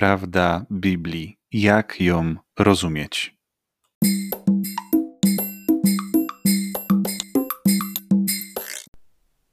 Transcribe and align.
prawda 0.00 0.66
Biblii? 0.70 1.36
Jak 1.52 2.00
ją 2.00 2.34
rozumieć? 2.58 3.36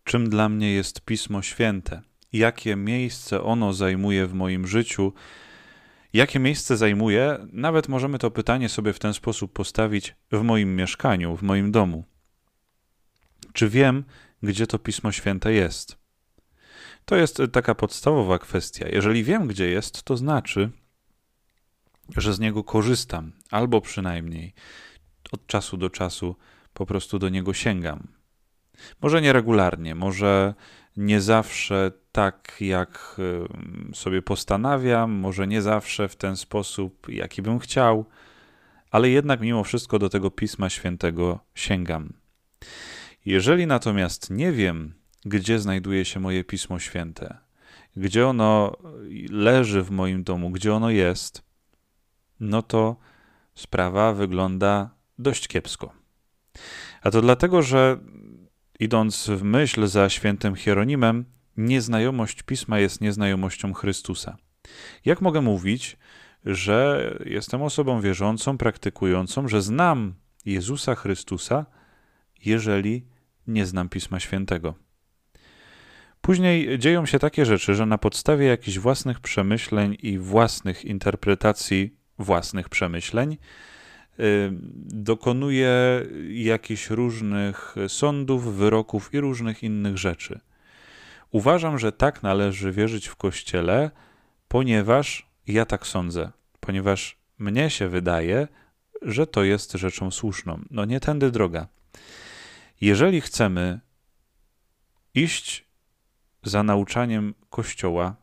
Czym 0.04 0.30
dla 0.30 0.50
mnie 0.50 0.74
jest 0.74 1.02
Pismo 1.02 1.42
Święte? 1.42 2.02
Jakie 2.34 2.76
miejsce 2.76 3.44
ono 3.44 3.74
zajmuje 3.74 4.28
w 4.28 4.34
moim 4.34 4.68
życiu? 4.68 5.14
Jakie 6.14 6.40
miejsce 6.40 6.78
zajmuje? 6.78 7.48
Nawet 7.52 7.88
możemy 7.88 8.20
to 8.20 8.32
pytanie 8.32 8.70
sobie 8.70 8.94
w 8.94 9.00
ten 9.00 9.14
sposób 9.14 9.54
postawić 9.54 10.16
w 10.32 10.42
moim 10.42 10.76
mieszkaniu, 10.76 11.36
w 11.36 11.42
moim 11.44 11.72
domu. 11.72 12.04
Czy 13.54 13.70
wiem, 13.70 14.04
gdzie 14.44 14.68
to 14.68 14.80
Pismo 14.80 15.12
Święte 15.12 15.54
jest? 15.54 16.07
To 17.08 17.16
jest 17.16 17.42
taka 17.52 17.76
podstawowa 17.76 18.40
kwestia. 18.40 18.88
Jeżeli 18.90 19.24
wiem, 19.24 19.48
gdzie 19.48 19.70
jest, 19.70 20.04
to 20.04 20.18
znaczy, 20.18 20.70
że 22.18 22.34
z 22.34 22.40
niego 22.40 22.64
korzystam, 22.64 23.32
albo 23.52 23.82
przynajmniej 23.82 24.54
od 25.32 25.48
czasu 25.48 25.78
do 25.78 25.90
czasu 25.90 26.36
po 26.74 26.86
prostu 26.86 27.20
do 27.20 27.30
niego 27.30 27.54
sięgam. 27.54 28.08
Może 29.02 29.22
nie 29.22 29.34
regularnie, 29.34 29.96
może 29.96 30.54
nie 30.98 31.22
zawsze 31.22 31.92
tak, 32.12 32.58
jak 32.60 33.18
sobie 33.94 34.22
postanawiam, 34.22 35.12
może 35.12 35.48
nie 35.48 35.62
zawsze 35.62 36.08
w 36.08 36.16
ten 36.16 36.38
sposób, 36.38 37.10
jaki 37.10 37.42
bym 37.42 37.60
chciał, 37.60 38.06
ale 38.92 39.10
jednak 39.10 39.42
mimo 39.42 39.64
wszystko 39.64 40.00
do 40.00 40.10
tego 40.10 40.32
Pisma 40.32 40.70
Świętego 40.70 41.40
sięgam. 41.56 42.14
Jeżeli 43.26 43.68
natomiast 43.68 44.30
nie 44.30 44.52
wiem, 44.52 44.94
gdzie 45.28 45.60
znajduje 45.60 46.06
się 46.06 46.20
moje 46.20 46.44
Pismo 46.44 46.80
Święte, 46.80 47.38
gdzie 47.96 48.28
ono 48.28 48.78
leży 49.30 49.84
w 49.84 49.92
moim 49.92 50.24
domu, 50.24 50.50
gdzie 50.50 50.74
ono 50.74 50.90
jest, 50.90 51.44
no 52.40 52.62
to 52.62 52.96
sprawa 53.56 54.14
wygląda 54.14 54.90
dość 55.20 55.48
kiepsko. 55.48 55.94
A 57.02 57.12
to 57.12 57.22
dlatego, 57.22 57.62
że 57.62 57.98
idąc 58.80 59.30
w 59.30 59.44
myśl 59.44 59.88
za 59.88 60.10
świętym 60.10 60.56
Hieronimem, 60.56 61.26
nieznajomość 61.58 62.44
Pisma 62.44 62.80
jest 62.80 63.02
nieznajomością 63.02 63.74
Chrystusa. 63.74 64.38
Jak 65.06 65.22
mogę 65.22 65.42
mówić, 65.42 65.98
że 66.46 67.12
jestem 67.26 67.62
osobą 67.62 68.02
wierzącą, 68.02 68.58
praktykującą, 68.58 69.48
że 69.48 69.62
znam 69.62 70.14
Jezusa 70.46 70.96
Chrystusa, 70.96 71.66
jeżeli 72.46 73.06
nie 73.48 73.66
znam 73.66 73.90
Pisma 73.90 74.20
Świętego? 74.20 74.87
Później 76.28 76.80
dzieją 76.80 77.06
się 77.06 77.20
takie 77.20 77.46
rzeczy, 77.46 77.76
że 77.76 77.86
na 77.86 77.98
podstawie 77.98 78.46
jakichś 78.46 78.78
własnych 78.78 79.20
przemyśleń 79.20 79.98
i 80.02 80.18
własnych 80.20 80.86
interpretacji 80.86 81.98
własnych 82.20 82.70
przemyśleń 82.70 83.38
dokonuje 84.86 86.06
jakichś 86.30 86.90
różnych 86.90 87.76
sądów, 87.88 88.56
wyroków 88.56 89.14
i 89.14 89.20
różnych 89.20 89.64
innych 89.64 89.98
rzeczy. 89.98 90.40
Uważam, 91.32 91.80
że 91.80 91.92
tak 91.92 92.24
należy 92.24 92.72
wierzyć 92.72 93.08
w 93.08 93.16
Kościele, 93.16 93.92
ponieważ 94.48 95.30
ja 95.48 95.66
tak 95.66 95.88
sądzę, 95.88 96.32
ponieważ 96.60 97.18
mnie 97.40 97.70
się 97.70 97.88
wydaje, 97.88 98.48
że 99.02 99.28
to 99.28 99.44
jest 99.44 99.74
rzeczą 99.74 100.12
słuszną. 100.12 100.62
No 100.72 100.86
nie 100.86 101.00
tędy 101.00 101.32
droga. 101.32 101.68
Jeżeli 102.82 103.22
chcemy 103.22 103.80
iść 105.14 105.67
za 106.48 106.64
nauczaniem 106.64 107.34
Kościoła, 107.50 108.16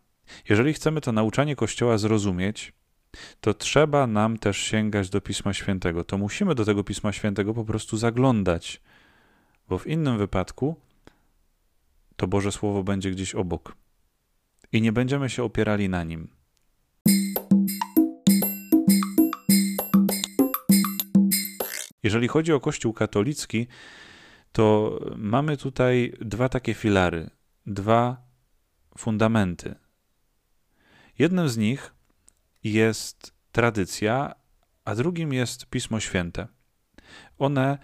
jeżeli 0.48 0.72
chcemy 0.72 1.00
to 1.00 1.12
nauczanie 1.12 1.56
Kościoła 1.56 1.98
zrozumieć, 1.98 2.72
to 3.40 3.54
trzeba 3.54 4.06
nam 4.06 4.38
też 4.38 4.58
sięgać 4.58 5.10
do 5.10 5.20
Pisma 5.20 5.54
Świętego. 5.54 6.04
To 6.04 6.18
musimy 6.18 6.54
do 6.54 6.64
tego 6.64 6.84
Pisma 6.84 7.12
Świętego 7.12 7.54
po 7.54 7.64
prostu 7.64 7.96
zaglądać, 7.96 8.80
bo 9.68 9.78
w 9.78 9.86
innym 9.86 10.18
wypadku 10.18 10.76
to 12.16 12.26
Boże 12.26 12.52
Słowo 12.52 12.82
będzie 12.82 13.10
gdzieś 13.10 13.34
obok 13.34 13.76
i 14.72 14.82
nie 14.82 14.92
będziemy 14.92 15.30
się 15.30 15.44
opierali 15.44 15.88
na 15.88 16.04
nim. 16.04 16.28
Jeżeli 22.02 22.28
chodzi 22.28 22.52
o 22.52 22.60
Kościół 22.60 22.92
katolicki, 22.92 23.66
to 24.52 24.98
mamy 25.16 25.56
tutaj 25.56 26.12
dwa 26.20 26.48
takie 26.48 26.74
filary, 26.74 27.30
dwa 27.66 28.22
fundamenty. 28.98 29.74
Jednym 31.18 31.48
z 31.48 31.56
nich 31.56 31.94
jest 32.64 33.34
tradycja, 33.52 34.34
a 34.84 34.94
drugim 34.94 35.32
jest 35.32 35.66
Pismo 35.66 36.00
Święte. 36.00 36.46
One 37.38 37.78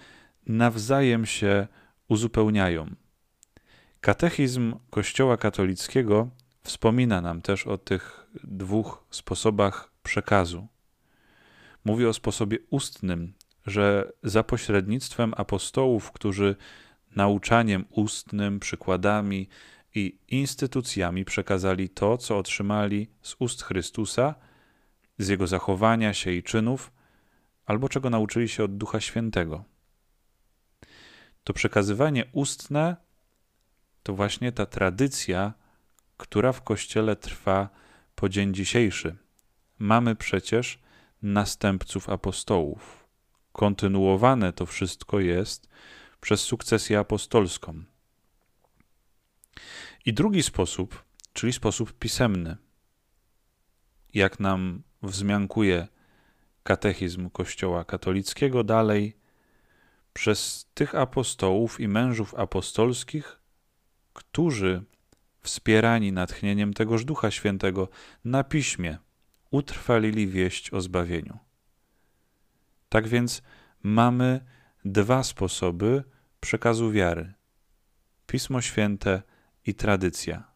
nawzajem 0.46 1.26
się 1.26 1.68
uzupełniają. 2.08 2.94
Katechizm 4.00 4.74
Kościoła 4.90 5.36
katolickiego 5.36 6.30
wspomina 6.62 7.20
nam 7.20 7.42
też 7.42 7.66
o 7.66 7.78
tych 7.78 8.26
dwóch 8.44 9.04
sposobach 9.10 9.92
przekazu. 10.02 10.66
Mówi 11.84 12.06
o 12.06 12.12
sposobie 12.12 12.58
ustnym, 12.70 13.34
że 13.66 14.12
za 14.22 14.42
pośrednictwem 14.42 15.34
apostołów, 15.36 16.12
którzy 16.12 16.56
nauczaniem 17.16 17.84
ustnym, 17.90 18.60
przykładami 18.60 19.48
i 19.94 20.18
instytucjami 20.28 21.24
przekazali 21.24 21.88
to, 21.88 22.18
co 22.18 22.38
otrzymali 22.38 23.10
z 23.22 23.36
ust 23.38 23.62
Chrystusa, 23.62 24.34
z 25.18 25.28
jego 25.28 25.46
zachowania 25.46 26.14
się 26.14 26.32
i 26.32 26.42
czynów, 26.42 26.92
albo 27.66 27.88
czego 27.88 28.10
nauczyli 28.10 28.48
się 28.48 28.64
od 28.64 28.76
Ducha 28.76 29.00
Świętego. 29.00 29.64
To 31.44 31.52
przekazywanie 31.52 32.24
ustne 32.32 32.96
to 34.02 34.14
właśnie 34.14 34.52
ta 34.52 34.66
tradycja, 34.66 35.52
która 36.16 36.52
w 36.52 36.62
Kościele 36.62 37.16
trwa 37.16 37.68
po 38.14 38.28
dzień 38.28 38.54
dzisiejszy. 38.54 39.16
Mamy 39.78 40.16
przecież 40.16 40.78
następców 41.22 42.08
apostołów. 42.08 43.08
Kontynuowane 43.52 44.52
to 44.52 44.66
wszystko 44.66 45.20
jest 45.20 45.68
przez 46.20 46.40
sukcesję 46.40 46.98
apostolską. 46.98 47.84
I 50.04 50.12
drugi 50.12 50.42
sposób, 50.42 51.04
czyli 51.32 51.52
sposób 51.52 51.92
pisemny. 51.98 52.56
Jak 54.14 54.40
nam 54.40 54.82
wzmiankuje 55.02 55.88
katechizm 56.62 57.30
Kościoła 57.30 57.84
katolickiego 57.84 58.64
dalej, 58.64 59.16
przez 60.12 60.70
tych 60.74 60.94
apostołów 60.94 61.80
i 61.80 61.88
mężów 61.88 62.34
apostolskich, 62.34 63.40
którzy 64.12 64.82
wspierani 65.40 66.12
natchnieniem 66.12 66.74
tegoż 66.74 67.04
Ducha 67.04 67.30
Świętego 67.30 67.88
na 68.24 68.44
piśmie 68.44 68.98
utrwalili 69.50 70.26
wieść 70.26 70.72
o 70.72 70.80
zbawieniu. 70.80 71.38
Tak 72.88 73.08
więc 73.08 73.42
mamy 73.82 74.40
dwa 74.84 75.22
sposoby 75.22 76.04
przekazu 76.40 76.90
wiary: 76.90 77.34
Pismo 78.26 78.60
Święte 78.60 79.22
i 79.66 79.74
tradycja. 79.74 80.50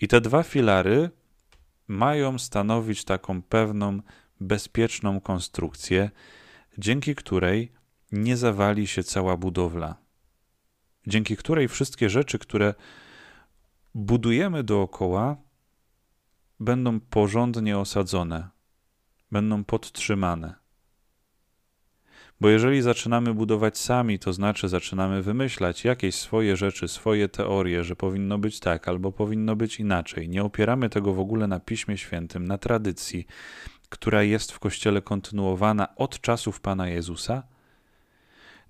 I 0.00 0.08
te 0.08 0.20
dwa 0.20 0.42
filary 0.42 1.10
mają 1.88 2.38
stanowić 2.38 3.04
taką 3.04 3.42
pewną, 3.42 4.00
bezpieczną 4.40 5.20
konstrukcję, 5.20 6.10
dzięki 6.78 7.14
której 7.14 7.72
nie 8.12 8.36
zawali 8.36 8.86
się 8.86 9.02
cała 9.02 9.36
budowla, 9.36 9.96
dzięki 11.06 11.36
której 11.36 11.68
wszystkie 11.68 12.10
rzeczy, 12.10 12.38
które 12.38 12.74
budujemy 13.94 14.64
dookoła, 14.64 15.36
będą 16.60 17.00
porządnie 17.00 17.78
osadzone, 17.78 18.48
będą 19.32 19.64
podtrzymane. 19.64 20.65
Bo 22.40 22.48
jeżeli 22.48 22.82
zaczynamy 22.82 23.34
budować 23.34 23.78
sami, 23.78 24.18
to 24.18 24.32
znaczy 24.32 24.68
zaczynamy 24.68 25.22
wymyślać 25.22 25.84
jakieś 25.84 26.14
swoje 26.14 26.56
rzeczy, 26.56 26.88
swoje 26.88 27.28
teorie, 27.28 27.84
że 27.84 27.96
powinno 27.96 28.38
być 28.38 28.60
tak 28.60 28.88
albo 28.88 29.12
powinno 29.12 29.56
być 29.56 29.80
inaczej. 29.80 30.28
Nie 30.28 30.42
opieramy 30.42 30.88
tego 30.88 31.12
w 31.12 31.20
ogóle 31.20 31.46
na 31.46 31.60
Piśmie 31.60 31.98
Świętym, 31.98 32.46
na 32.46 32.58
tradycji, 32.58 33.26
która 33.88 34.22
jest 34.22 34.52
w 34.52 34.58
Kościele 34.58 35.02
kontynuowana 35.02 35.96
od 35.96 36.20
czasów 36.20 36.60
Pana 36.60 36.88
Jezusa, 36.88 37.42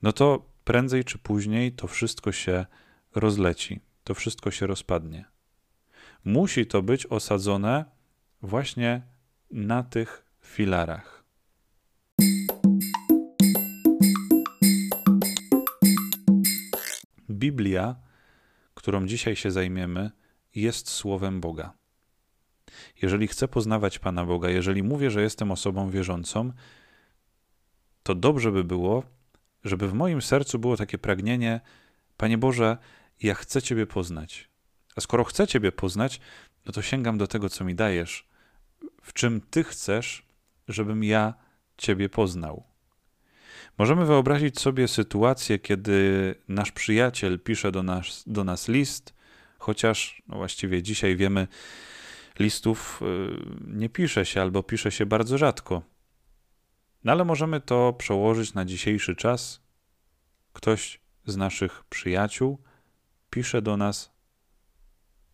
no 0.02 0.12
to 0.12 0.46
prędzej 0.64 1.04
czy 1.04 1.18
później 1.18 1.72
to 1.72 1.86
wszystko 1.86 2.32
się 2.32 2.66
rozleci, 3.14 3.80
to 4.04 4.14
wszystko 4.14 4.50
się 4.50 4.66
rozpadnie. 4.66 5.24
Musi 6.24 6.66
to 6.66 6.82
być 6.82 7.06
osadzone 7.06 7.84
właśnie 8.42 9.02
na 9.50 9.82
tych 9.82 10.24
filarach. 10.42 11.15
Biblia, 17.38 17.96
którą 18.74 19.06
dzisiaj 19.06 19.36
się 19.36 19.50
zajmiemy, 19.50 20.10
jest 20.54 20.90
Słowem 20.90 21.40
Boga. 21.40 21.72
Jeżeli 23.02 23.28
chcę 23.28 23.48
poznawać 23.48 23.98
Pana 23.98 24.24
Boga, 24.24 24.50
jeżeli 24.50 24.82
mówię, 24.82 25.10
że 25.10 25.22
jestem 25.22 25.50
osobą 25.50 25.90
wierzącą, 25.90 26.52
to 28.02 28.14
dobrze 28.14 28.52
by 28.52 28.64
było, 28.64 29.02
żeby 29.64 29.88
w 29.88 29.94
moim 29.94 30.22
sercu 30.22 30.58
było 30.58 30.76
takie 30.76 30.98
pragnienie: 30.98 31.60
Panie 32.16 32.38
Boże, 32.38 32.78
ja 33.22 33.34
chcę 33.34 33.62
Ciebie 33.62 33.86
poznać. 33.86 34.50
A 34.96 35.00
skoro 35.00 35.24
chcę 35.24 35.46
Ciebie 35.46 35.72
poznać, 35.72 36.20
no 36.66 36.72
to 36.72 36.82
sięgam 36.82 37.18
do 37.18 37.26
tego, 37.26 37.48
co 37.48 37.64
mi 37.64 37.74
dajesz, 37.74 38.28
w 39.02 39.12
czym 39.12 39.40
Ty 39.40 39.64
chcesz, 39.64 40.26
żebym 40.68 41.04
ja 41.04 41.34
Ciebie 41.76 42.08
poznał. 42.08 42.75
Możemy 43.78 44.06
wyobrazić 44.06 44.60
sobie 44.60 44.88
sytuację, 44.88 45.58
kiedy 45.58 46.34
nasz 46.48 46.72
przyjaciel 46.72 47.40
pisze 47.40 47.72
do 47.72 47.82
nas, 47.82 48.24
do 48.26 48.44
nas 48.44 48.68
list, 48.68 49.14
chociaż 49.58 50.22
no 50.28 50.36
właściwie 50.36 50.82
dzisiaj 50.82 51.16
wiemy, 51.16 51.48
listów 52.38 53.00
y, 53.02 53.76
nie 53.78 53.88
pisze 53.88 54.26
się 54.26 54.42
albo 54.42 54.62
pisze 54.62 54.90
się 54.90 55.06
bardzo 55.06 55.38
rzadko. 55.38 55.82
No 57.04 57.12
ale 57.12 57.24
możemy 57.24 57.60
to 57.60 57.92
przełożyć 57.92 58.54
na 58.54 58.64
dzisiejszy 58.64 59.16
czas. 59.16 59.62
Ktoś 60.52 61.00
z 61.26 61.36
naszych 61.36 61.84
przyjaciół 61.84 62.58
pisze 63.30 63.62
do 63.62 63.76
nas 63.76 64.12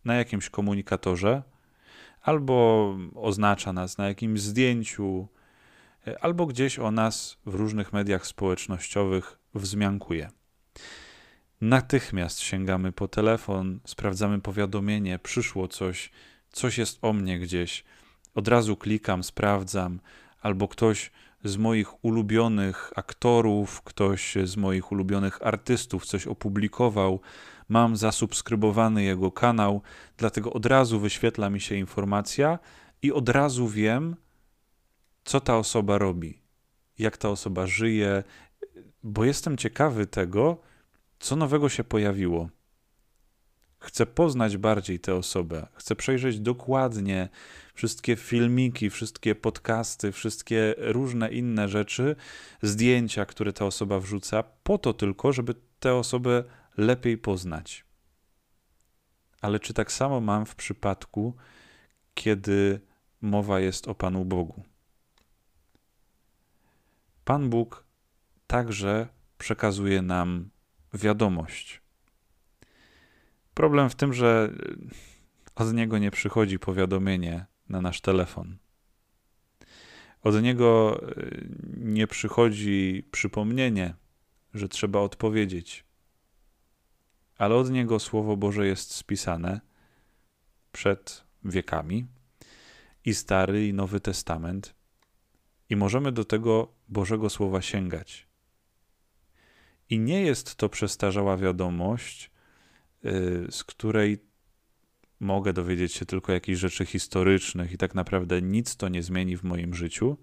na 0.05 0.15
jakimś 0.15 0.49
komunikatorze, 0.49 1.43
albo 2.21 2.97
oznacza 3.15 3.73
nas 3.73 3.97
na 3.97 4.07
jakimś 4.07 4.41
zdjęciu, 4.41 5.27
albo 6.21 6.45
gdzieś 6.45 6.79
o 6.79 6.91
nas 6.91 7.37
w 7.45 7.53
różnych 7.53 7.93
mediach 7.93 8.27
społecznościowych 8.27 9.39
wzmiankuje. 9.55 10.29
Natychmiast 11.61 12.39
sięgamy 12.39 12.91
po 12.91 13.07
telefon, 13.07 13.79
sprawdzamy 13.85 14.41
powiadomienie, 14.41 15.19
przyszło 15.19 15.67
coś, 15.67 16.11
coś 16.51 16.77
jest 16.77 16.99
o 17.01 17.13
mnie 17.13 17.39
gdzieś. 17.39 17.83
Od 18.35 18.47
razu 18.47 18.77
klikam, 18.77 19.23
sprawdzam, 19.23 19.99
albo 20.41 20.67
ktoś 20.67 21.11
z 21.43 21.57
moich 21.57 22.05
ulubionych 22.05 22.91
aktorów, 22.95 23.81
ktoś 23.81 24.35
z 24.43 24.57
moich 24.57 24.91
ulubionych 24.91 25.39
artystów 25.41 26.05
coś 26.05 26.27
opublikował, 26.27 27.21
mam 27.69 27.95
zasubskrybowany 27.95 29.03
jego 29.03 29.31
kanał, 29.31 29.81
dlatego 30.17 30.53
od 30.53 30.65
razu 30.65 30.99
wyświetla 30.99 31.49
mi 31.49 31.61
się 31.61 31.75
informacja 31.75 32.59
i 33.01 33.11
od 33.11 33.29
razu 33.29 33.67
wiem, 33.67 34.15
co 35.23 35.41
ta 35.41 35.57
osoba 35.57 35.97
robi, 35.97 36.41
jak 36.99 37.17
ta 37.17 37.29
osoba 37.29 37.67
żyje, 37.67 38.23
bo 39.03 39.25
jestem 39.25 39.57
ciekawy 39.57 40.07
tego, 40.07 40.57
co 41.19 41.35
nowego 41.35 41.69
się 41.69 41.83
pojawiło. 41.83 42.49
Chcę 43.79 44.05
poznać 44.05 44.57
bardziej 44.57 44.99
tę 44.99 45.15
osobę, 45.15 45.67
chcę 45.73 45.95
przejrzeć 45.95 46.39
dokładnie 46.39 47.29
wszystkie 47.73 48.15
filmiki, 48.15 48.89
wszystkie 48.89 49.35
podcasty, 49.35 50.11
wszystkie 50.11 50.75
różne 50.77 51.31
inne 51.31 51.69
rzeczy, 51.69 52.15
zdjęcia, 52.61 53.25
które 53.25 53.53
ta 53.53 53.65
osoba 53.65 53.99
wrzuca, 53.99 54.43
po 54.63 54.77
to 54.77 54.93
tylko, 54.93 55.33
żeby 55.33 55.55
tę 55.79 55.95
osobę 55.95 56.43
lepiej 56.77 57.17
poznać. 57.17 57.85
Ale 59.41 59.59
czy 59.59 59.73
tak 59.73 59.91
samo 59.91 60.21
mam 60.21 60.45
w 60.45 60.55
przypadku, 60.55 61.33
kiedy 62.13 62.79
mowa 63.21 63.59
jest 63.59 63.87
o 63.87 63.95
Panu 63.95 64.25
Bogu? 64.25 64.63
Pan 67.25 67.49
Bóg 67.49 67.85
także 68.47 69.07
przekazuje 69.37 70.01
nam 70.01 70.49
wiadomość. 70.93 71.81
Problem 73.53 73.89
w 73.89 73.95
tym, 73.95 74.13
że 74.13 74.53
od 75.55 75.73
niego 75.73 75.97
nie 75.97 76.11
przychodzi 76.11 76.59
powiadomienie 76.59 77.45
na 77.69 77.81
nasz 77.81 78.01
telefon. 78.01 78.57
Od 80.21 80.41
niego 80.41 81.01
e, 81.01 81.25
nie 81.77 82.07
przychodzi 82.07 83.07
przypomnienie, 83.11 83.95
że 84.53 84.69
trzeba 84.69 84.99
odpowiedzieć. 84.99 85.85
Ale 87.37 87.55
od 87.55 87.71
niego 87.71 87.99
Słowo 87.99 88.37
Boże 88.37 88.67
jest 88.67 88.95
spisane 88.95 89.61
przed 90.71 91.23
wiekami 91.45 92.07
i 93.05 93.13
Stary 93.13 93.67
i 93.67 93.73
Nowy 93.73 93.99
Testament, 93.99 94.75
i 95.69 95.75
możemy 95.75 96.11
do 96.11 96.25
tego 96.25 96.73
Bożego 96.93 97.29
Słowa 97.29 97.61
sięgać. 97.61 98.27
I 99.89 99.99
nie 99.99 100.21
jest 100.21 100.55
to 100.55 100.69
przestarzała 100.69 101.37
wiadomość, 101.37 102.31
y, 103.05 103.47
z 103.51 103.63
której 103.63 104.19
mogę 105.19 105.53
dowiedzieć 105.53 105.93
się 105.93 106.05
tylko 106.05 106.31
jakichś 106.31 106.59
rzeczy 106.59 106.85
historycznych 106.85 107.71
i 107.71 107.77
tak 107.77 107.95
naprawdę 107.95 108.41
nic 108.41 108.75
to 108.75 108.89
nie 108.89 109.03
zmieni 109.03 109.37
w 109.37 109.43
moim 109.43 109.73
życiu, 109.73 110.17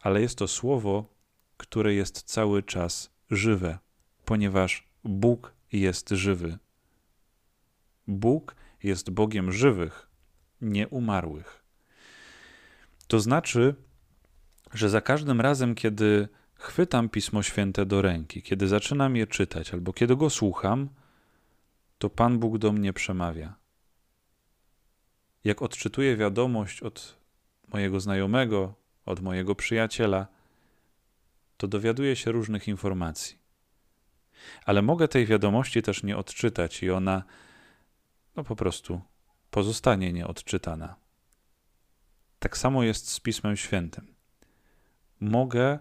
ale 0.00 0.20
jest 0.20 0.38
to 0.38 0.48
słowo, 0.48 1.14
które 1.56 1.94
jest 1.94 2.22
cały 2.22 2.62
czas 2.62 3.10
żywe, 3.30 3.78
ponieważ 4.24 4.88
Bóg 5.04 5.54
jest 5.72 6.08
żywy. 6.10 6.58
Bóg 8.06 8.54
jest 8.82 9.10
Bogiem 9.10 9.52
żywych, 9.52 10.10
nie 10.60 10.88
umarłych. 10.88 11.64
To 13.06 13.20
znaczy, 13.20 13.74
że 14.74 14.88
za 14.88 15.00
każdym 15.00 15.40
razem, 15.40 15.74
kiedy 15.74 16.28
chwytam 16.54 17.08
Pismo 17.08 17.42
Święte 17.42 17.86
do 17.86 18.02
ręki, 18.02 18.42
kiedy 18.42 18.68
zaczynam 18.68 19.16
je 19.16 19.26
czytać 19.26 19.74
albo 19.74 19.92
kiedy 19.92 20.16
go 20.16 20.30
słucham, 20.30 20.88
to 21.98 22.10
Pan 22.10 22.38
Bóg 22.38 22.58
do 22.58 22.72
mnie 22.72 22.92
przemawia. 22.92 23.54
Jak 25.44 25.62
odczytuję 25.62 26.16
wiadomość 26.16 26.82
od 26.82 27.16
mojego 27.68 28.00
znajomego, 28.00 28.74
od 29.06 29.20
mojego 29.20 29.54
przyjaciela, 29.54 30.26
to 31.56 31.68
dowiaduję 31.68 32.16
się 32.16 32.32
różnych 32.32 32.68
informacji. 32.68 33.38
Ale 34.64 34.82
mogę 34.82 35.08
tej 35.08 35.26
wiadomości 35.26 35.82
też 35.82 36.02
nie 36.02 36.16
odczytać 36.16 36.82
i 36.82 36.90
ona 36.90 37.22
no 38.36 38.44
po 38.44 38.56
prostu 38.56 39.00
pozostanie 39.50 40.12
nieodczytana. 40.12 40.96
Tak 42.38 42.58
samo 42.58 42.82
jest 42.82 43.10
z 43.10 43.20
Pismem 43.20 43.56
Świętym 43.56 44.19
mogę 45.20 45.78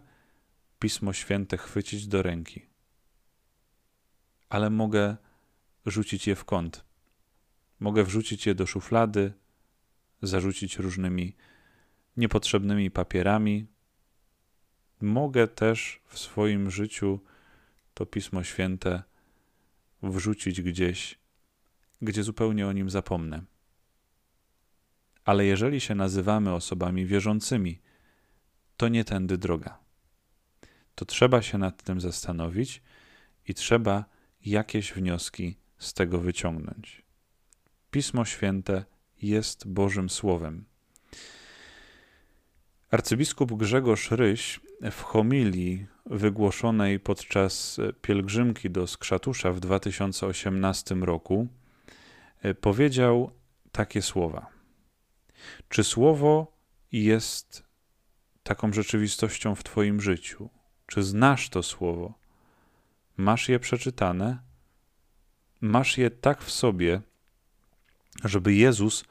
Pismo 0.80 1.14
Święte 1.14 1.58
chwycić 1.58 2.08
do 2.08 2.22
ręki, 2.22 2.66
ale 4.50 4.70
mogę 4.70 5.18
rzucić 5.86 6.28
je 6.28 6.36
w 6.36 6.46
kąt. 6.46 6.86
Mogę 7.80 8.04
wrzucić 8.04 8.46
je 8.46 8.56
do 8.56 8.66
szuflady, 8.66 9.34
zarzucić 10.22 10.78
różnymi 10.78 11.36
niepotrzebnymi 12.18 12.92
papierami. 12.92 13.68
Mogę 15.02 15.48
też 15.48 16.02
w 16.08 16.20
swoim 16.20 16.72
życiu 16.72 17.20
to 17.94 18.06
Pismo 18.06 18.44
Święte 18.44 19.04
wrzucić 20.04 20.62
gdzieś, 20.62 21.20
gdzie 22.02 22.24
zupełnie 22.24 22.68
o 22.68 22.72
nim 22.72 22.90
zapomnę. 22.90 23.44
Ale 25.26 25.46
jeżeli 25.46 25.82
się 25.82 25.96
nazywamy 25.96 26.54
osobami 26.54 27.06
wierzącymi, 27.06 27.82
to 28.80 28.88
nie 28.88 29.04
tędy 29.04 29.38
droga. 29.38 29.78
To 30.96 31.06
trzeba 31.06 31.42
się 31.42 31.58
nad 31.58 31.84
tym 31.84 32.02
zastanowić 32.02 32.82
i 33.48 33.54
trzeba 33.54 34.06
jakieś 34.46 34.94
wnioski 34.94 35.58
z 35.78 35.94
tego 35.94 36.20
wyciągnąć. 36.20 37.02
Pismo 37.92 38.26
Święte 38.26 38.86
jest 39.22 39.68
Bożym 39.68 40.10
Słowem. 40.10 40.66
Arcybiskup 42.92 43.54
Grzegorz 43.54 44.12
Ryś 44.12 44.60
w 44.92 45.02
homilii 45.02 45.88
wygłoszonej 46.06 47.00
podczas 47.00 47.80
pielgrzymki 48.02 48.70
do 48.70 48.88
Skrzatusza 48.88 49.52
w 49.52 49.60
2018 49.60 50.96
roku 50.96 51.48
powiedział 52.62 53.32
takie 53.72 54.02
słowa: 54.02 54.48
Czy 55.70 55.84
słowo 55.84 56.58
jest 56.92 57.69
taką 58.50 58.74
rzeczywistością 58.74 59.56
w 59.56 59.64
Twoim 59.64 60.02
życiu? 60.02 60.50
Czy 60.88 61.04
znasz 61.04 61.50
to 61.50 61.64
słowo? 61.64 62.14
Masz 63.18 63.50
je 63.50 63.60
przeczytane? 63.60 64.40
Masz 65.62 65.98
je 65.98 66.10
tak 66.12 66.42
w 66.42 66.52
sobie, 66.52 67.02
żeby 68.24 68.54
Jezus 68.54 69.04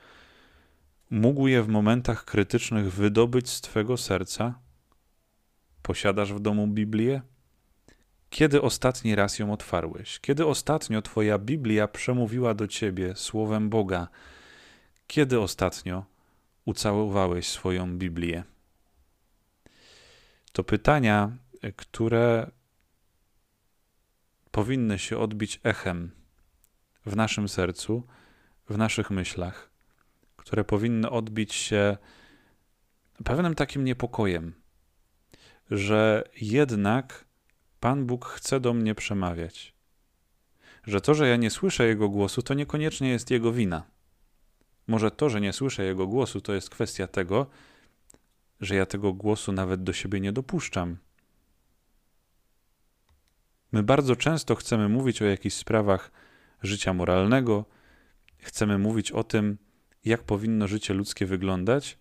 mógł 1.10 1.46
je 1.46 1.62
w 1.62 1.68
momentach 1.68 2.24
krytycznych 2.24 2.92
wydobyć 2.92 3.50
z 3.50 3.60
Twego 3.60 3.96
serca? 3.96 4.58
Posiadasz 5.82 6.32
w 6.32 6.40
domu 6.40 6.66
Biblię? 6.66 7.22
Kiedy 8.30 8.62
ostatni 8.62 9.14
raz 9.14 9.38
ją 9.38 9.52
otwarłeś? 9.52 10.20
Kiedy 10.20 10.46
ostatnio 10.46 11.02
Twoja 11.02 11.38
Biblia 11.38 11.88
przemówiła 11.88 12.54
do 12.54 12.66
Ciebie 12.66 13.16
słowem 13.16 13.68
Boga? 13.68 14.08
Kiedy 15.06 15.40
ostatnio 15.40 16.04
ucałowałeś 16.64 17.48
swoją 17.48 17.98
Biblię? 17.98 18.44
To 20.58 20.64
pytania, 20.64 21.36
które 21.76 22.50
powinny 24.50 24.98
się 24.98 25.18
odbić 25.18 25.60
echem 25.62 26.10
w 27.06 27.16
naszym 27.16 27.48
sercu, 27.48 28.06
w 28.68 28.78
naszych 28.78 29.10
myślach, 29.10 29.70
które 30.36 30.64
powinny 30.64 31.10
odbić 31.10 31.54
się 31.54 31.96
pewnym 33.24 33.54
takim 33.54 33.84
niepokojem, 33.84 34.54
że 35.70 36.24
jednak 36.40 37.24
Pan 37.80 38.06
Bóg 38.06 38.26
chce 38.26 38.60
do 38.60 38.74
mnie 38.74 38.94
przemawiać. 38.94 39.74
Że 40.86 41.00
to, 41.00 41.14
że 41.14 41.28
ja 41.28 41.36
nie 41.36 41.50
słyszę 41.50 41.86
Jego 41.86 42.08
głosu, 42.08 42.42
to 42.42 42.54
niekoniecznie 42.54 43.08
jest 43.08 43.30
Jego 43.30 43.52
wina. 43.52 43.82
Może 44.86 45.10
to, 45.10 45.30
że 45.30 45.40
nie 45.40 45.52
słyszę 45.52 45.84
Jego 45.84 46.06
głosu, 46.06 46.40
to 46.40 46.52
jest 46.52 46.70
kwestia 46.70 47.06
tego, 47.06 47.46
że 48.60 48.74
ja 48.74 48.86
tego 48.86 49.12
głosu 49.12 49.52
nawet 49.52 49.82
do 49.82 49.92
siebie 49.92 50.20
nie 50.20 50.32
dopuszczam. 50.32 50.96
My 53.72 53.82
bardzo 53.82 54.16
często 54.16 54.54
chcemy 54.54 54.88
mówić 54.88 55.22
o 55.22 55.24
jakichś 55.24 55.56
sprawach 55.56 56.10
życia 56.62 56.92
moralnego, 56.94 57.64
chcemy 58.38 58.78
mówić 58.78 59.12
o 59.12 59.24
tym, 59.24 59.58
jak 60.04 60.22
powinno 60.22 60.68
życie 60.68 60.94
ludzkie 60.94 61.26
wyglądać, 61.26 61.98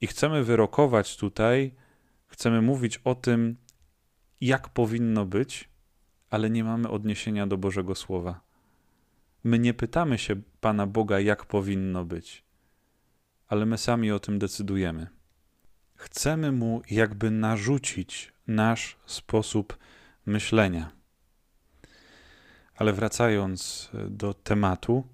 i 0.00 0.06
chcemy 0.06 0.44
wyrokować 0.44 1.16
tutaj, 1.16 1.74
chcemy 2.26 2.62
mówić 2.62 2.98
o 2.98 3.14
tym, 3.14 3.56
jak 4.40 4.68
powinno 4.68 5.24
być, 5.24 5.68
ale 6.30 6.50
nie 6.50 6.64
mamy 6.64 6.88
odniesienia 6.88 7.46
do 7.46 7.58
Bożego 7.58 7.94
Słowa. 7.94 8.40
My 9.44 9.58
nie 9.58 9.74
pytamy 9.74 10.18
się 10.18 10.36
Pana 10.60 10.86
Boga, 10.86 11.20
jak 11.20 11.46
powinno 11.46 12.04
być, 12.04 12.44
ale 13.48 13.66
my 13.66 13.78
sami 13.78 14.12
o 14.12 14.18
tym 14.18 14.38
decydujemy. 14.38 15.06
Chcemy 15.94 16.52
Mu 16.52 16.82
jakby 16.90 17.30
narzucić 17.30 18.32
nasz 18.46 18.96
sposób 19.06 19.78
myślenia. 20.26 20.92
Ale 22.74 22.92
wracając 22.92 23.90
do 24.10 24.34
tematu, 24.34 25.04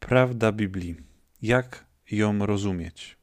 prawda 0.00 0.52
Biblii. 0.52 0.96
Jak 1.42 1.84
ją 2.10 2.46
rozumieć? 2.46 3.16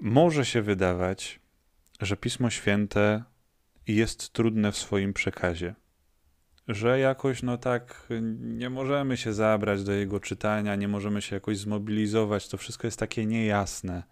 Może 0.00 0.44
się 0.44 0.62
wydawać, 0.62 1.40
że 2.00 2.16
Pismo 2.16 2.50
Święte 2.50 3.24
jest 3.86 4.32
trudne 4.32 4.72
w 4.72 4.76
swoim 4.76 5.12
przekazie, 5.12 5.74
że 6.68 6.98
jakoś 6.98 7.42
no 7.42 7.58
tak 7.58 8.08
nie 8.40 8.70
możemy 8.70 9.16
się 9.16 9.32
zabrać 9.32 9.84
do 9.84 9.92
jego 9.92 10.20
czytania, 10.20 10.76
nie 10.76 10.88
możemy 10.88 11.22
się 11.22 11.36
jakoś 11.36 11.58
zmobilizować, 11.58 12.48
to 12.48 12.56
wszystko 12.56 12.86
jest 12.86 12.98
takie 12.98 13.26
niejasne, 13.26 14.02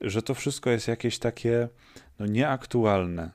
że 0.00 0.22
to 0.22 0.34
wszystko 0.34 0.70
jest 0.70 0.88
jakieś 0.88 1.18
takie 1.18 1.68
no, 2.18 2.26
nieaktualne, 2.26 3.30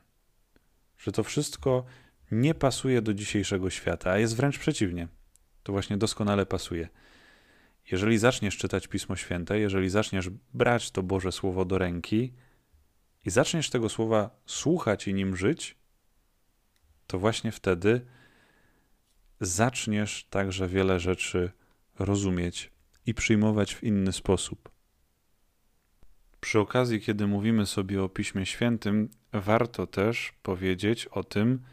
że 0.98 1.12
to 1.12 1.24
wszystko 1.24 1.86
nie 2.32 2.56
pasuje 2.56 3.02
do 3.02 3.14
dzisiejszego 3.14 3.70
świata, 3.70 4.12
a 4.12 4.18
jest 4.18 4.36
wręcz 4.36 4.60
przeciwnie. 4.60 5.08
To 5.64 5.72
właśnie 5.72 5.98
doskonale 5.98 6.46
pasuje. 6.46 6.90
Jeżeli 7.92 8.18
zaczniesz 8.18 8.58
czytać 8.58 8.88
Pismo 8.88 9.16
Święte, 9.16 9.60
jeżeli 9.60 9.90
zaczniesz 9.90 10.30
brać 10.54 10.92
to 10.92 11.04
Boże 11.04 11.32
Słowo 11.32 11.66
do 11.66 11.78
ręki 11.78 12.34
i 13.26 13.30
zaczniesz 13.30 13.70
tego 13.70 13.90
słowa 13.90 14.30
słuchać 14.46 15.08
i 15.08 15.14
nim 15.14 15.36
żyć, 15.36 15.79
to 17.10 17.20
właśnie 17.20 17.52
wtedy 17.52 18.02
zaczniesz 19.42 20.28
także 20.30 20.68
wiele 20.68 21.00
rzeczy 21.00 21.52
rozumieć 22.00 22.72
i 23.06 23.14
przyjmować 23.14 23.76
w 23.76 23.84
inny 23.84 24.14
sposób. 24.14 24.70
Przy 26.42 26.60
okazji, 26.60 27.02
kiedy 27.02 27.28
mówimy 27.28 27.66
sobie 27.66 28.04
o 28.04 28.10
Piśmie 28.10 28.46
Świętym, 28.46 29.10
warto 29.34 29.88
też 29.88 30.34
powiedzieć 30.44 31.06
o 31.06 31.24
tym, 31.24 31.64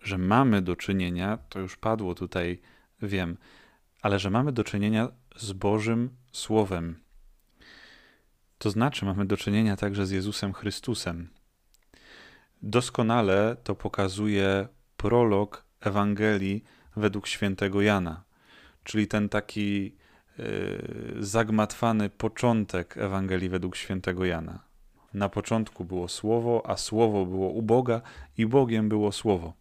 że 0.00 0.18
mamy 0.18 0.62
do 0.62 0.76
czynienia, 0.76 1.38
to 1.48 1.60
już 1.60 1.76
padło 1.76 2.14
tutaj, 2.14 2.60
wiem, 3.02 3.36
ale 4.02 4.18
że 4.18 4.30
mamy 4.30 4.52
do 4.52 4.64
czynienia 4.64 5.08
z 5.36 5.52
Bożym 5.52 6.10
Słowem. 6.32 6.98
To 8.58 8.70
znaczy, 8.70 9.04
mamy 9.04 9.26
do 9.26 9.36
czynienia 9.36 9.76
także 9.76 10.06
z 10.06 10.10
Jezusem 10.10 10.52
Chrystusem. 10.52 11.28
Doskonale 12.62 13.56
to 13.64 13.74
pokazuje 13.74 14.68
prolog 14.96 15.64
Ewangelii 15.80 16.64
według 16.96 17.26
świętego 17.26 17.82
Jana, 17.82 18.24
czyli 18.84 19.06
ten 19.06 19.28
taki 19.28 19.96
yy, 20.38 20.44
zagmatwany 21.18 22.10
początek 22.10 22.96
Ewangelii 22.96 23.48
według 23.48 23.76
świętego 23.76 24.24
Jana. 24.24 24.62
Na 25.14 25.28
początku 25.28 25.84
było 25.84 26.08
Słowo, 26.08 26.62
a 26.66 26.76
Słowo 26.76 27.26
było 27.26 27.50
u 27.50 27.62
Boga 27.62 28.02
i 28.38 28.46
Bogiem 28.46 28.88
było 28.88 29.12
Słowo. 29.12 29.52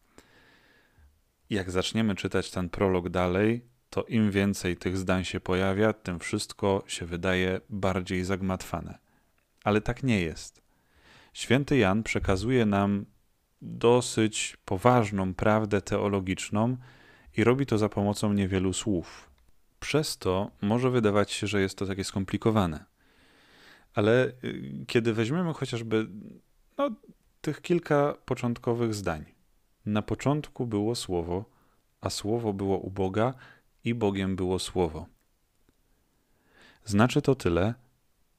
Jak 1.50 1.72
zaczniemy 1.72 2.16
czytać 2.16 2.51
ten 2.51 2.70
prolog 2.70 3.10
dalej, 3.10 3.66
to 3.89 4.04
im 4.04 4.32
więcej 4.32 4.77
tych 4.77 4.98
zdań 4.98 5.24
się 5.24 5.39
pojawia, 5.39 5.94
tym 5.94 6.20
wszystko 6.20 6.84
się 6.88 7.06
wydaje 7.06 7.62
bardziej 7.70 8.24
zagmatwane. 8.24 8.98
Ale 9.63 9.82
tak 9.82 10.04
nie 10.04 10.22
jest. 10.22 10.67
Święty 11.38 11.77
Jan 11.77 12.03
przekazuje 12.03 12.65
nam 12.65 13.06
dosyć 13.62 14.58
poważną 14.65 15.34
prawdę 15.34 15.82
teologiczną 15.82 16.77
i 17.38 17.44
robi 17.44 17.65
to 17.65 17.77
za 17.77 17.89
pomocą 17.89 18.34
niewielu 18.34 18.74
słów. 18.74 19.29
Przez 19.79 20.17
to 20.17 20.51
może 20.62 20.91
wydawać 20.91 21.32
się, 21.32 21.48
że 21.48 21.62
jest 21.62 21.77
to 21.77 21.86
takie 21.86 22.03
skomplikowane. 22.03 22.86
Ale 23.94 24.32
y, 24.44 24.86
kiedy 24.88 25.13
weźmiemy 25.13 25.53
chociażby 25.53 26.08
no, 26.77 26.89
tych 27.41 27.62
kilka 27.62 28.13
początkowych 28.25 28.94
zdań. 28.94 29.25
Na 29.86 30.01
początku 30.01 30.67
było 30.67 30.96
słowo, 30.96 31.46
a 32.01 32.10
słowo 32.10 32.53
było 32.53 32.77
u 32.77 32.91
Boga, 32.91 33.34
i 33.84 33.94
Bogiem 33.94 34.36
było 34.36 34.60
Słowo. 34.60 35.06
Znaczy 36.86 37.22
to 37.22 37.36
tyle, 37.36 37.74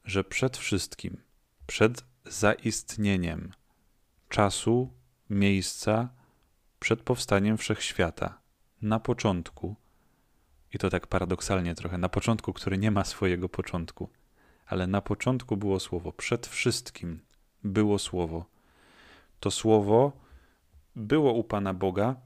że 0.05 0.25
przed 0.25 0.57
wszystkim, 0.57 1.17
przed 1.67 2.08
zaistnieniem 2.31 3.53
czasu, 4.29 4.93
miejsca, 5.31 6.09
przed 6.81 7.03
powstaniem 7.03 7.57
wszechświata, 7.57 8.41
na 8.83 9.01
początku, 9.01 9.77
i 10.75 10.79
to 10.79 10.91
tak 10.91 11.07
paradoksalnie 11.07 11.75
trochę, 11.75 11.99
na 11.99 12.09
początku, 12.09 12.53
który 12.53 12.79
nie 12.79 12.91
ma 12.91 13.05
swojego 13.05 13.49
początku, 13.49 14.11
ale 14.67 14.87
na 14.87 15.01
początku 15.01 15.57
było 15.57 15.81
Słowo, 15.81 16.13
przed 16.13 16.47
wszystkim 16.47 17.21
było 17.65 17.99
Słowo. 17.99 18.47
To 19.41 19.51
Słowo 19.51 20.13
było 20.97 21.33
u 21.33 21.45
Pana 21.45 21.75
Boga, 21.75 22.17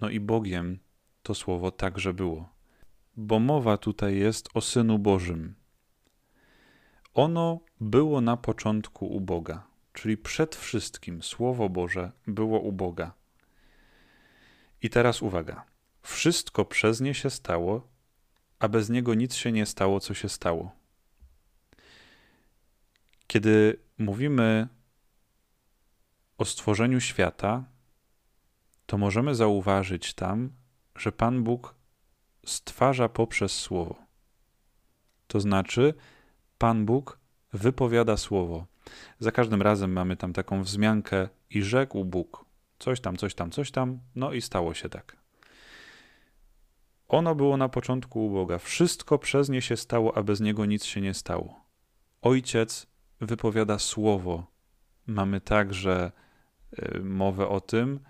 no 0.00 0.08
i 0.08 0.20
Bogiem 0.20 0.78
to 1.22 1.34
słowo 1.34 1.70
także 1.70 2.14
było. 2.14 2.48
Bo 3.16 3.38
mowa 3.38 3.76
tutaj 3.76 4.16
jest 4.16 4.48
o 4.54 4.60
Synu 4.60 4.98
Bożym. 4.98 5.54
Ono 7.16 7.60
było 7.80 8.20
na 8.20 8.36
początku 8.36 9.06
u 9.06 9.20
Boga, 9.20 9.66
czyli 9.92 10.16
przed 10.16 10.56
wszystkim 10.56 11.22
Słowo 11.22 11.68
Boże 11.68 12.12
było 12.26 12.60
u 12.60 12.72
Boga. 12.72 13.12
I 14.82 14.90
teraz 14.90 15.22
uwaga. 15.22 15.64
Wszystko 16.02 16.64
przez 16.64 17.00
nie 17.00 17.14
się 17.14 17.30
stało, 17.30 17.88
a 18.58 18.68
bez 18.68 18.90
niego 18.90 19.14
nic 19.14 19.34
się 19.34 19.52
nie 19.52 19.66
stało, 19.66 20.00
co 20.00 20.14
się 20.14 20.28
stało. 20.28 20.70
Kiedy 23.26 23.78
mówimy 23.98 24.68
o 26.38 26.44
stworzeniu 26.44 27.00
świata, 27.00 27.64
to 28.86 28.98
możemy 28.98 29.34
zauważyć 29.34 30.14
tam, 30.14 30.52
że 30.96 31.12
Pan 31.12 31.44
Bóg 31.44 31.74
stwarza 32.46 33.08
poprzez 33.08 33.52
Słowo. 33.52 33.96
To 35.26 35.40
znaczy, 35.40 35.94
Pan 36.58 36.86
Bóg 36.86 37.18
wypowiada 37.52 38.16
Słowo. 38.16 38.66
Za 39.18 39.32
każdym 39.32 39.62
razem 39.62 39.92
mamy 39.92 40.16
tam 40.16 40.32
taką 40.32 40.62
wzmiankę 40.62 41.28
i 41.50 41.62
rzekł 41.62 42.04
Bóg. 42.04 42.44
Coś 42.78 43.00
tam, 43.00 43.16
coś 43.16 43.34
tam, 43.34 43.50
coś 43.50 43.70
tam, 43.70 43.98
no 44.14 44.32
i 44.32 44.42
stało 44.42 44.74
się 44.74 44.88
tak. 44.88 45.16
Ono 47.08 47.34
było 47.34 47.56
na 47.56 47.68
początku 47.68 48.26
u 48.26 48.30
Boga. 48.30 48.58
Wszystko 48.58 49.18
przez 49.18 49.48
nie 49.48 49.62
się 49.62 49.76
stało, 49.76 50.16
a 50.16 50.22
bez 50.22 50.40
niego 50.40 50.66
nic 50.66 50.84
się 50.84 51.00
nie 51.00 51.14
stało. 51.14 51.60
Ojciec 52.22 52.86
wypowiada 53.20 53.78
słowo. 53.78 54.46
Mamy 55.06 55.40
także 55.40 56.12
y, 56.78 57.00
mowę 57.00 57.48
o 57.48 57.60
tym, 57.60 58.00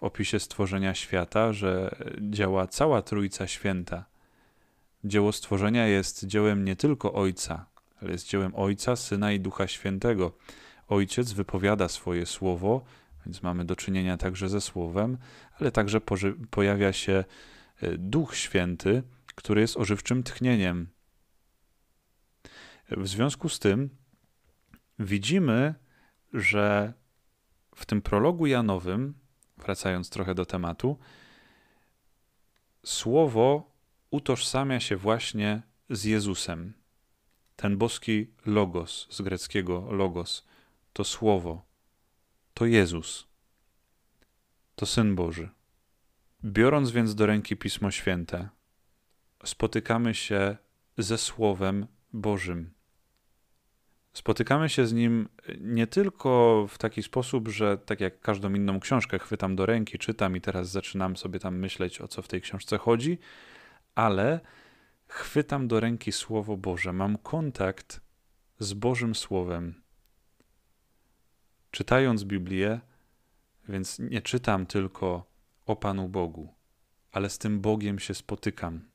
opisie 0.00 0.40
stworzenia 0.40 0.94
świata, 0.94 1.52
że 1.52 1.96
działa 2.20 2.66
cała 2.66 3.02
Trójca 3.02 3.46
Święta. 3.46 4.04
Dzieło 5.04 5.32
stworzenia 5.32 5.86
jest 5.86 6.26
dziełem 6.26 6.64
nie 6.64 6.76
tylko 6.76 7.12
Ojca, 7.12 7.66
ale 8.02 8.12
jest 8.12 8.28
dziełem 8.28 8.54
Ojca, 8.54 8.96
Syna 8.96 9.32
i 9.32 9.40
Ducha 9.40 9.66
Świętego. 9.66 10.32
Ojciec 10.88 11.32
wypowiada 11.32 11.88
swoje 11.88 12.26
słowo, 12.26 12.84
więc 13.26 13.42
mamy 13.42 13.64
do 13.64 13.76
czynienia 13.76 14.16
także 14.16 14.48
ze 14.48 14.60
słowem, 14.60 15.18
ale 15.60 15.72
także 15.72 16.00
pojawia 16.50 16.92
się 16.92 17.24
e, 17.82 17.98
Duch 17.98 18.36
Święty, 18.36 19.02
który 19.34 19.60
jest 19.60 19.76
ożywczym 19.76 20.22
tchnieniem. 20.22 20.88
W 22.90 23.08
związku 23.08 23.48
z 23.48 23.58
tym 23.58 23.90
widzimy, 24.98 25.74
że 26.32 26.92
w 27.74 27.86
tym 27.86 28.02
prologu 28.02 28.46
Janowym, 28.46 29.14
wracając 29.58 30.10
trochę 30.10 30.34
do 30.34 30.46
tematu, 30.46 30.98
słowo 32.84 33.72
utożsamia 34.10 34.80
się 34.80 34.96
właśnie 34.96 35.62
z 35.90 36.04
Jezusem. 36.04 36.81
Ten 37.62 37.76
boski 37.76 38.26
logos, 38.46 39.06
z 39.10 39.22
greckiego 39.22 39.86
logos, 39.90 40.46
to 40.92 41.04
słowo, 41.04 41.62
to 42.54 42.66
Jezus, 42.66 43.26
to 44.76 44.86
Syn 44.86 45.14
Boży. 45.14 45.48
Biorąc 46.44 46.90
więc 46.90 47.14
do 47.14 47.26
ręki 47.26 47.56
Pismo 47.56 47.90
Święte, 47.90 48.48
spotykamy 49.44 50.14
się 50.14 50.56
ze 50.98 51.18
Słowem 51.18 51.86
Bożym. 52.12 52.70
Spotykamy 54.12 54.68
się 54.68 54.86
z 54.86 54.92
nim 54.92 55.28
nie 55.60 55.86
tylko 55.86 56.66
w 56.68 56.78
taki 56.78 57.02
sposób, 57.02 57.48
że 57.48 57.78
tak 57.78 58.00
jak 58.00 58.20
każdą 58.20 58.54
inną 58.54 58.80
książkę 58.80 59.18
chwytam 59.18 59.56
do 59.56 59.66
ręki, 59.66 59.98
czytam 59.98 60.36
i 60.36 60.40
teraz 60.40 60.70
zaczynam 60.70 61.16
sobie 61.16 61.38
tam 61.38 61.58
myśleć, 61.58 62.00
o 62.00 62.08
co 62.08 62.22
w 62.22 62.28
tej 62.28 62.40
książce 62.40 62.78
chodzi, 62.78 63.18
ale 63.94 64.40
chwytam 65.12 65.68
do 65.68 65.80
ręki 65.80 66.12
Słowo 66.12 66.56
Boże, 66.56 66.92
mam 66.92 67.18
kontakt 67.18 68.00
z 68.58 68.72
Bożym 68.72 69.14
Słowem. 69.14 69.82
Czytając 71.70 72.24
Biblię, 72.24 72.80
więc 73.68 73.98
nie 73.98 74.22
czytam 74.22 74.66
tylko 74.66 75.26
o 75.66 75.76
Panu 75.76 76.08
Bogu, 76.08 76.54
ale 77.12 77.30
z 77.30 77.38
tym 77.38 77.60
Bogiem 77.60 77.98
się 77.98 78.14
spotykam. 78.14 78.88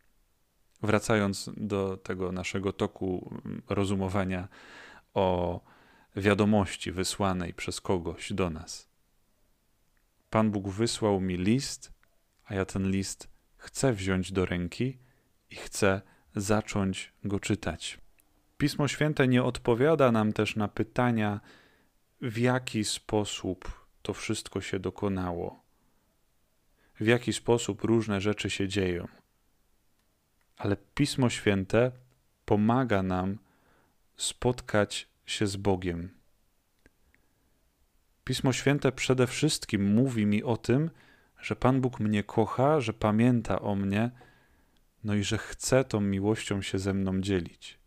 Wracając 0.81 1.50
do 1.57 1.97
tego 1.97 2.31
naszego 2.31 2.74
toku 2.74 3.41
rozumowania 3.69 4.47
o 5.13 5.62
wiadomości 6.15 6.91
wysłanej 6.91 7.53
przez 7.53 7.81
kogoś 7.81 8.33
do 8.33 8.50
nas. 8.50 8.89
Pan 10.29 10.51
Bóg 10.51 10.69
wysłał 10.69 11.21
mi 11.21 11.38
list, 11.38 11.93
a 12.45 12.55
ja 12.55 12.65
ten 12.65 12.91
list 12.91 13.29
chcę 13.57 13.93
wziąć 13.93 14.31
do 14.31 14.45
ręki 14.45 15.07
i 15.50 15.56
chcę 15.56 16.01
zacząć 16.36 17.13
go 17.24 17.39
czytać. 17.39 18.00
Pismo 18.58 18.88
Święte 18.88 19.27
nie 19.27 19.44
odpowiada 19.44 20.12
nam 20.12 20.34
też 20.34 20.56
na 20.56 20.68
pytania, 20.68 21.39
w 22.22 22.38
jaki 22.38 22.84
sposób 22.84 23.88
to 24.01 24.13
wszystko 24.13 24.62
się 24.62 24.80
dokonało, 24.80 25.63
w 27.00 27.06
jaki 27.06 27.34
sposób 27.34 27.84
różne 27.84 28.22
rzeczy 28.22 28.50
się 28.50 28.68
dzieją. 28.68 29.08
Ale 30.58 30.77
Pismo 30.96 31.30
Święte 31.30 31.92
pomaga 32.46 33.04
nam 33.04 33.38
spotkać 34.16 35.08
się 35.25 35.48
z 35.48 35.56
Bogiem. 35.56 36.10
Pismo 38.24 38.54
Święte 38.54 38.92
przede 38.92 39.27
wszystkim 39.27 39.94
mówi 39.94 40.25
mi 40.25 40.44
o 40.44 40.58
tym, 40.58 40.89
że 41.42 41.56
Pan 41.56 41.82
Bóg 41.82 42.00
mnie 42.00 42.24
kocha, 42.24 42.82
że 42.82 42.94
pamięta 42.94 43.62
o 43.62 43.75
mnie, 43.75 44.12
no 45.08 45.16
i 45.16 45.24
że 45.24 45.38
chce 45.38 45.84
tą 45.84 46.02
miłością 46.02 46.62
się 46.62 46.80
ze 46.80 46.94
mną 46.94 47.22
dzielić. 47.22 47.80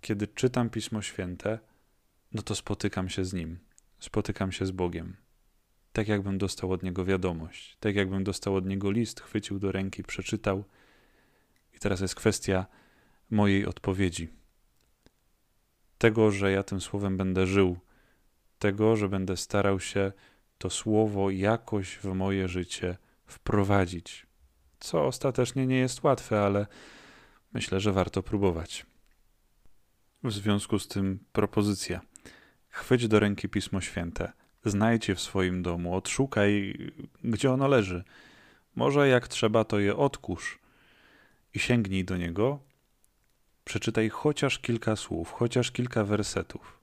Kiedy 0.00 0.26
czytam 0.26 0.70
Pismo 0.70 1.02
Święte, 1.02 1.58
no 2.32 2.42
to 2.42 2.54
spotykam 2.54 3.08
się 3.08 3.24
z 3.24 3.32
Nim, 3.32 3.58
spotykam 3.98 4.52
się 4.52 4.66
z 4.66 4.70
Bogiem. 4.70 5.16
Tak 5.92 6.08
jakbym 6.08 6.38
dostał 6.38 6.72
od 6.72 6.82
Niego 6.82 7.04
wiadomość, 7.04 7.76
tak 7.80 7.96
jakbym 7.96 8.24
dostał 8.24 8.56
od 8.56 8.66
Niego 8.66 8.90
list, 8.90 9.20
chwycił 9.20 9.58
do 9.58 9.72
ręki, 9.72 10.02
przeczytał. 10.02 10.64
I 11.74 11.78
teraz 11.78 12.00
jest 12.00 12.14
kwestia 12.14 12.66
mojej 13.30 13.66
odpowiedzi. 13.66 14.28
Tego, 15.98 16.30
że 16.30 16.52
ja 16.52 16.62
tym 16.62 16.80
słowem 16.80 17.16
będę 17.16 17.46
żył, 17.46 17.78
tego, 18.58 18.96
że 18.96 19.08
będę 19.08 19.36
starał 19.36 19.80
się 19.80 20.12
to 20.58 20.70
słowo 20.70 21.30
jakoś 21.30 21.96
w 21.96 22.04
moje 22.04 22.48
życie 22.48 22.96
wprowadzić. 23.26 24.25
Co 24.80 25.06
ostatecznie 25.06 25.66
nie 25.66 25.78
jest 25.78 26.02
łatwe, 26.02 26.40
ale 26.40 26.66
myślę, 27.52 27.80
że 27.80 27.92
warto 27.92 28.22
próbować. 28.22 28.86
W 30.24 30.32
związku 30.32 30.78
z 30.78 30.88
tym 30.88 31.18
propozycja. 31.32 32.00
Chwyć 32.68 33.08
do 33.08 33.20
ręki 33.20 33.48
Pismo 33.48 33.80
Święte, 33.80 34.32
znajdź 34.64 35.08
je 35.08 35.14
w 35.14 35.20
swoim 35.20 35.62
domu, 35.62 35.96
odszukaj, 35.96 36.78
gdzie 37.24 37.52
ono 37.52 37.68
leży. 37.68 38.04
Może 38.74 39.08
jak 39.08 39.28
trzeba, 39.28 39.64
to 39.64 39.78
je 39.78 39.96
odkurz 39.96 40.58
i 41.54 41.58
sięgnij 41.58 42.04
do 42.04 42.16
niego. 42.16 42.60
Przeczytaj 43.64 44.08
chociaż 44.08 44.58
kilka 44.58 44.96
słów, 44.96 45.32
chociaż 45.32 45.70
kilka 45.70 46.04
wersetów. 46.04 46.80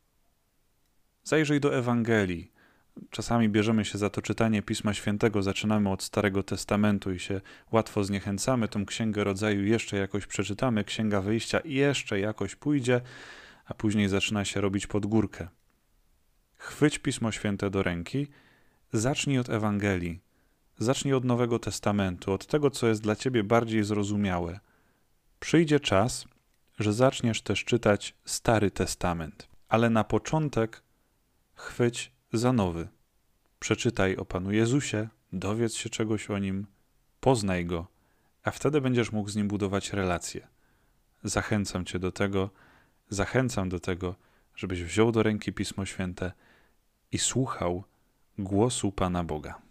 Zajrzyj 1.24 1.60
do 1.60 1.76
Ewangelii, 1.78 2.53
Czasami 3.10 3.50
bierzemy 3.50 3.86
się 3.86 3.98
za 3.98 4.10
to 4.10 4.22
czytanie 4.22 4.62
Pisma 4.62 4.94
Świętego, 4.94 5.44
zaczynamy 5.44 5.90
od 5.90 6.04
Starego 6.04 6.44
Testamentu 6.44 7.12
i 7.12 7.20
się 7.20 7.42
łatwo 7.72 8.04
zniechęcamy. 8.04 8.68
Tą 8.68 8.86
księgę 8.86 9.24
rodzaju 9.24 9.66
jeszcze 9.66 9.98
jakoś 9.98 10.26
przeczytamy, 10.26 10.84
księga 10.84 11.22
wyjścia 11.22 11.60
jeszcze 11.66 12.20
jakoś 12.20 12.56
pójdzie, 12.56 13.02
a 13.66 13.74
później 13.74 14.10
zaczyna 14.10 14.46
się 14.46 14.62
robić 14.62 14.88
pod 14.88 15.06
górkę. 15.06 15.48
Chwyć 16.56 17.00
Pismo 17.00 17.32
Święte 17.32 17.70
do 17.70 17.84
ręki, 17.84 18.28
zacznij 18.94 19.40
od 19.40 19.50
Ewangelii, 19.50 20.20
zacznij 20.78 21.14
od 21.14 21.26
Nowego 21.26 21.60
Testamentu, 21.60 22.32
od 22.32 22.48
tego, 22.48 22.70
co 22.70 22.88
jest 22.88 23.02
dla 23.02 23.16
ciebie 23.16 23.44
bardziej 23.44 23.84
zrozumiałe. 23.84 24.60
Przyjdzie 25.40 25.80
czas, 25.80 26.26
że 26.80 26.94
zaczniesz 26.94 27.42
też 27.42 27.66
czytać 27.66 28.16
Stary 28.26 28.72
Testament, 28.72 29.48
ale 29.70 29.90
na 29.90 30.04
początek 30.04 30.84
chwyć 31.56 32.13
za 32.34 32.54
nowy. 32.54 32.88
Przeczytaj 33.60 34.16
o 34.16 34.26
Panu 34.26 34.52
Jezusie, 34.52 35.08
dowiedz 35.34 35.74
się 35.74 35.90
czegoś 35.90 36.30
o 36.30 36.38
Nim, 36.38 36.68
poznaj 37.20 37.66
Go, 37.66 37.88
a 38.44 38.52
wtedy 38.52 38.82
będziesz 38.82 39.12
mógł 39.12 39.30
z 39.30 39.36
Nim 39.36 39.48
budować 39.48 39.94
relacje. 39.94 40.48
Zachęcam 41.24 41.86
Cię 41.86 42.00
do 42.00 42.12
tego, 42.12 42.50
zachęcam 43.10 43.70
do 43.70 43.80
tego, 43.80 44.16
żebyś 44.56 44.84
wziął 44.84 45.12
do 45.12 45.24
ręki 45.24 45.54
Pismo 45.54 45.86
Święte 45.86 46.32
i 47.12 47.18
słuchał 47.18 47.84
głosu 48.38 48.92
Pana 48.92 49.24
Boga. 49.24 49.62